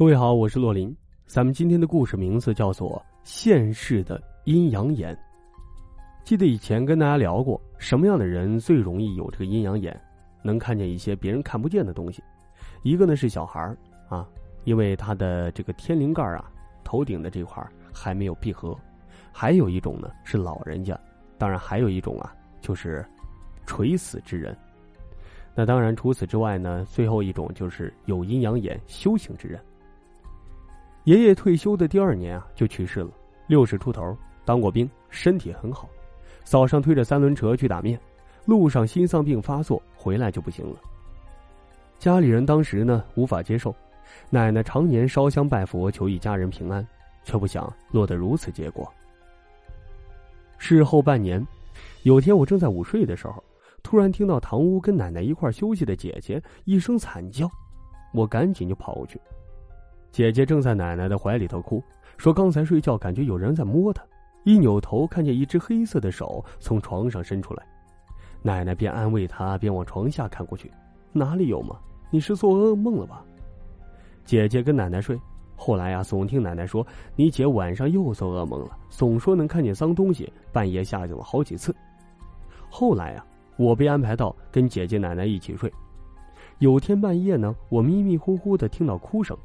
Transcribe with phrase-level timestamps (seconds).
[0.00, 0.96] 各位好，我是洛林。
[1.26, 2.90] 咱们今天的故事名字叫做
[3.22, 5.14] 《现世的阴阳眼》。
[6.24, 9.94] 记得以前跟大家聊过，什么样的人最容易有这个阴阳眼，
[10.42, 12.24] 能看见一些别人看不见的东西？
[12.82, 13.60] 一个呢是小孩
[14.08, 14.26] 啊，
[14.64, 16.50] 因为他的这个天灵盖啊，
[16.82, 17.62] 头顶的这块
[17.92, 18.74] 还没有闭合；
[19.30, 20.98] 还有一种呢是老人家，
[21.36, 23.04] 当然还有一种啊就是
[23.66, 24.56] 垂死之人。
[25.54, 29.60] 那当然，除此之外呢，最后一种就是有阴阳眼修行之人。
[31.10, 33.10] 爷爷退休的第二年啊，就去世了，
[33.48, 35.88] 六十出头，当过兵，身体很好。
[36.44, 37.98] 早上推着三轮车去打面，
[38.44, 40.76] 路上心脏病发作，回来就不行了。
[41.98, 43.74] 家里人当时呢无法接受，
[44.30, 46.86] 奶奶常年烧香拜佛求一家人平安，
[47.24, 48.88] 却不想落得如此结果。
[50.58, 51.44] 事后半年，
[52.04, 53.42] 有天我正在午睡的时候，
[53.82, 57.50] 突然听到堂屋跟奶奶一块休息的姐姐一声惨叫，
[58.14, 59.20] 我赶紧就跑过去。
[60.12, 61.82] 姐姐正在奶奶的怀里头哭，
[62.16, 64.02] 说刚才睡觉感觉有人在摸她，
[64.44, 67.64] 一扭头看见一只黑色的手从床上伸出来，
[68.42, 70.70] 奶奶便安慰她边往床下看过去，
[71.12, 71.78] 哪里有嘛？
[72.10, 73.24] 你是做噩梦了吧？
[74.24, 75.16] 姐姐跟奶奶睡，
[75.54, 81.72] 后来啊，总听奶奶说你姐晚上又做噩梦了，总说能看见脏东西，半夜吓醒了好几次。
[82.68, 83.24] 后来啊，
[83.56, 85.72] 我被安排到跟姐姐奶奶一起睡，
[86.58, 89.38] 有天半夜呢，我迷迷糊糊的听到哭声。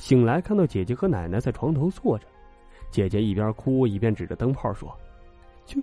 [0.00, 2.26] 醒来看到姐姐和奶奶在床头坐着，
[2.90, 4.90] 姐姐一边哭一边指着灯泡说
[5.66, 5.78] ：“就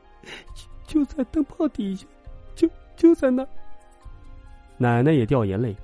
[0.56, 2.08] 就就在灯泡底下，
[2.56, 3.48] 就就在那。”
[4.76, 5.76] 奶奶也掉眼泪：“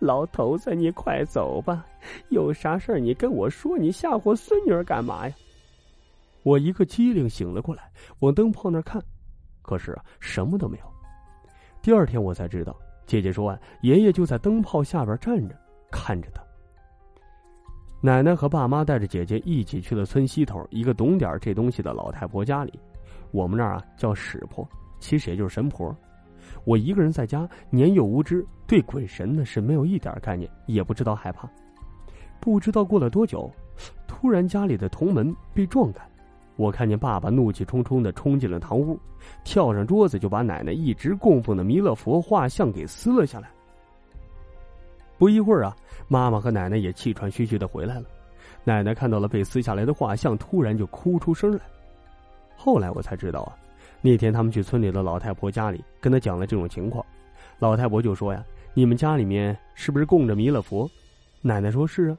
[0.00, 1.86] 老头子，你快走吧，
[2.30, 5.34] 有啥事儿你跟我说，你吓唬孙女儿干嘛呀？”
[6.42, 9.00] 我一个机灵醒了过来，往灯泡那看，
[9.62, 10.84] 可是，什么都没有。
[11.80, 15.56] 第二天我才知道，姐姐说啊，爷爷就在灯泡下边站着
[15.92, 16.42] 看着她。
[18.04, 22.72] 奶奶和爸妈带着姐姐一起去了村西头一个懂点这东西的老太婆家里，
[23.30, 24.68] 我们那儿啊叫史婆，
[24.98, 25.96] 其实也就是神婆。
[26.64, 31.48] 我一个人在家，年幼无知，对鬼神呢是没有一点概念，也不知道害怕。
[32.40, 33.48] 不知道过了多久，
[34.08, 36.04] 突然家里的铜门被撞开，
[36.56, 38.98] 我看见爸爸怒气冲冲的冲进了堂屋，
[39.44, 43.48] 跳上桌子就把奶奶一直供奉的弥勒佛画像给撕了下来。
[45.22, 45.76] 不一会儿啊，
[46.08, 48.06] 妈妈和奶奶也气喘吁吁的回来了。
[48.64, 51.60] 奶奶看到了被撕下来的画像，突然就哭出声来。
[52.56, 53.54] 后来我才知道啊，
[54.00, 57.06] 那天他们去村里的老太婆家里，跟她讲了这种情况。
[57.60, 58.44] 老太婆就说呀
[58.74, 60.90] ：“你们家里面是不是供着弥勒佛？”
[61.40, 62.18] 奶奶说是啊。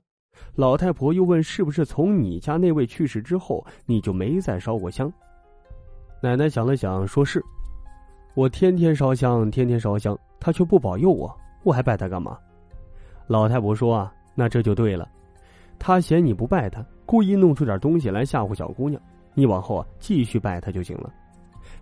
[0.55, 5.11] 老太婆又问：“是不是从你家那位去世之后，你就没再烧过香？”
[6.23, 7.43] 奶奶想了想，说是
[8.33, 12.39] ：“我天天烧香，天天烧香，他却不保佑我，我还拜他干嘛？”
[13.27, 15.07] 老太婆说：“啊，那这就对了。
[15.79, 19.01] 他嫌你不拜他，故意弄出点东西来吓唬小姑娘。
[19.33, 21.11] 你往后啊，继续拜他就行了。”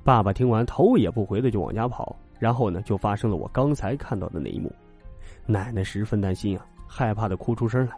[0.03, 2.15] 爸爸听完，头也不回的就往家跑。
[2.39, 4.71] 然后呢，就发生了我刚才看到的那一幕。
[5.45, 7.95] 奶奶十分担心啊，害怕的哭出声来。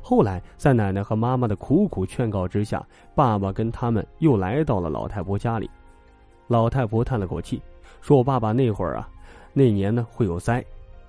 [0.00, 2.84] 后来，在奶奶和妈妈的苦苦劝告之下，
[3.14, 5.70] 爸爸跟他们又来到了老太婆家里。
[6.48, 7.62] 老太婆叹了口气，
[8.00, 9.08] 说：“我爸爸那会儿啊，
[9.52, 10.64] 那年呢会有灾，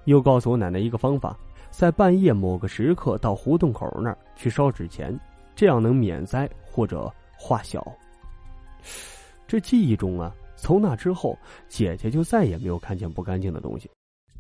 [0.05, 1.35] 又告诉我奶奶一个方法。”
[1.71, 5.17] 在半夜某个时刻到胡同口那儿去烧纸钱，
[5.55, 7.85] 这样能免灾或者化小。
[9.47, 11.37] 这记忆中啊，从那之后，
[11.67, 13.89] 姐姐就再也没有看见不干净的东西。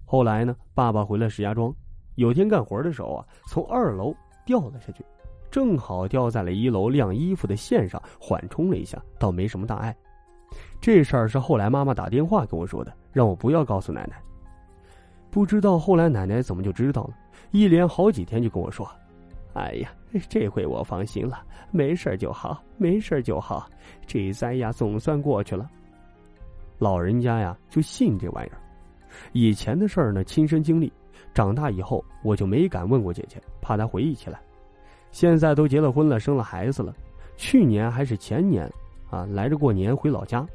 [0.05, 1.73] 后来呢，爸爸回了石家庄，
[2.15, 4.13] 有天干活的时候啊，从二楼
[4.45, 5.05] 掉了下去，
[5.49, 9.95] 正好掉在了一楼晾衣服的线上，缓冲了一下，倒没什么大碍。
[10.81, 14.19] 这事儿是后来妈妈打电话跟我说的，让我不要告诉奶奶。
[15.31, 17.13] 不知道后来奶奶怎么就知道了，
[17.51, 18.89] 一连好几天就跟我说
[19.53, 19.91] ：“哎呀，
[20.27, 23.69] 这回我放心了，没事就好，没事就好，
[24.07, 25.69] 这灾呀总算过去了。”
[26.79, 28.57] 老人家呀就信这玩意儿，
[29.33, 30.91] 以前的事儿呢亲身经历，
[31.33, 34.39] 长大以后我就没敢问过姐姐，怕她回忆起来。
[35.11, 36.95] 现在都结了婚了，生了孩子了，
[37.35, 38.71] 去年还是前年，
[39.09, 40.47] 啊来着过年回老家，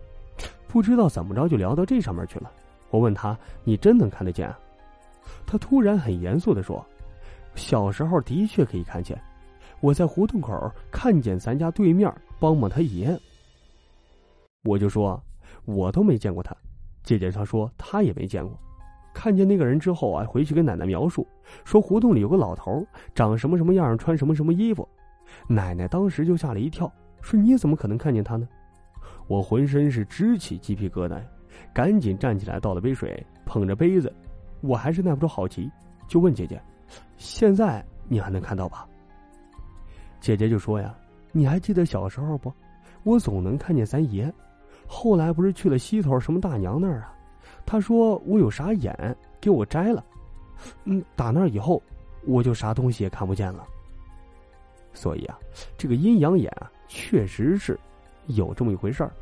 [0.67, 2.51] 不知道怎么着就聊到这上面去了。
[2.91, 4.59] 我问他：“你真能看得见？”啊？”
[5.47, 6.85] 他突然很严肃的说
[7.55, 9.21] ：“小时候的确可以看见，
[9.81, 13.19] 我在胡同口看见咱家对面帮帮他爷。”
[14.65, 15.23] 我就说
[15.67, 16.57] ：“我都没见过他。”
[17.05, 18.59] 姐姐她说她也没见过。
[19.13, 21.27] 看见那个人之后啊，回去跟奶奶描述，
[21.65, 22.85] 说胡同里有个老头，
[23.15, 24.89] 长什么什么样，穿什么什么衣服。
[25.47, 28.49] 奶奶当时就吓了一跳，说：“你怎么可能看见他呢？”
[29.29, 31.21] 我浑身是直起鸡皮疙瘩，
[31.73, 34.13] 赶紧站起来倒了杯水，捧着杯子。
[34.65, 35.71] 我还是耐不住好奇，
[36.09, 36.61] 就问姐姐
[37.19, 38.87] ：“现在你还能看到吧？
[40.21, 40.95] 姐姐就说呀
[41.33, 42.53] ：“你还记得小时候不？
[43.03, 44.33] 我总能看见咱爷。
[44.87, 47.15] 后来不是去了西头什么大娘那儿啊？
[47.67, 50.05] 他说我有啥眼，给我摘了。
[50.85, 51.83] 嗯，打那以后，
[52.27, 53.67] 我就啥东西也看不见了。
[54.95, 55.39] 所以啊，
[55.77, 57.79] 这个阴阳眼啊，确实是
[58.27, 59.13] 有这么一回事儿。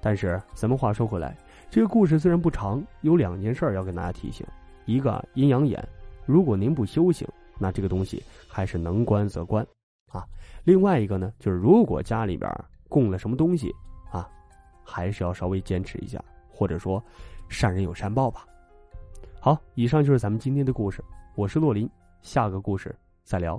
[0.00, 1.36] 但是咱们话说回来，
[1.72, 4.46] 这个故事虽然不长，有两件事儿要跟大家提醒：
[4.84, 5.82] 一个阴阳眼，
[6.26, 7.26] 如果您不修行，
[7.58, 9.66] 那这个东西还是能观则观。”
[10.12, 10.22] 啊，
[10.64, 12.54] 另外一个呢，就是如果家里边
[12.90, 13.74] 供了什么东西
[14.10, 14.28] 啊，
[14.84, 17.02] 还是要稍微坚持一下，或者说
[17.48, 18.44] 善人有善报吧。
[19.40, 21.02] 好，以上就是咱们今天的故事，
[21.36, 21.88] 我是洛林，
[22.20, 23.58] 下个故事再聊。